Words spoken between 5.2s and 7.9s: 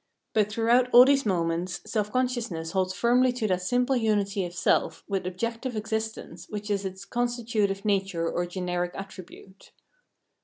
objective existence which is its constitutive